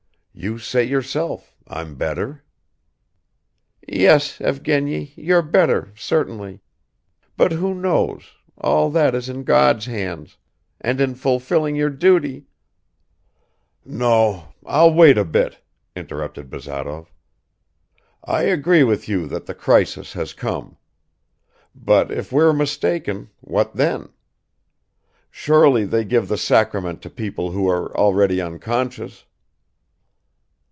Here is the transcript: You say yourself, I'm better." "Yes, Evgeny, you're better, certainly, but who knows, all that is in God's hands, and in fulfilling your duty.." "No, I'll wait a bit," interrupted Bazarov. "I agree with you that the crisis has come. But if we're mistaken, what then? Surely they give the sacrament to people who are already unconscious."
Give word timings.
You 0.33 0.57
say 0.57 0.83
yourself, 0.85 1.55
I'm 1.67 1.95
better." 1.95 2.43
"Yes, 3.87 4.39
Evgeny, 4.39 5.13
you're 5.15 5.43
better, 5.43 5.91
certainly, 5.95 6.61
but 7.37 7.51
who 7.51 7.75
knows, 7.75 8.31
all 8.57 8.89
that 8.91 9.13
is 9.13 9.29
in 9.29 9.43
God's 9.43 9.85
hands, 9.85 10.37
and 10.79 10.99
in 11.01 11.13
fulfilling 11.13 11.75
your 11.75 11.91
duty.." 11.91 12.45
"No, 13.85 14.53
I'll 14.65 14.91
wait 14.91 15.17
a 15.17 15.25
bit," 15.25 15.59
interrupted 15.97 16.49
Bazarov. 16.49 17.11
"I 18.23 18.43
agree 18.43 18.83
with 18.83 19.07
you 19.07 19.27
that 19.27 19.45
the 19.45 19.53
crisis 19.53 20.13
has 20.13 20.33
come. 20.33 20.77
But 21.75 22.09
if 22.09 22.31
we're 22.31 22.53
mistaken, 22.53 23.29
what 23.41 23.75
then? 23.75 24.09
Surely 25.29 25.85
they 25.85 26.03
give 26.03 26.29
the 26.29 26.37
sacrament 26.37 27.01
to 27.03 27.11
people 27.11 27.51
who 27.51 27.67
are 27.69 27.95
already 27.95 28.41
unconscious." 28.41 29.25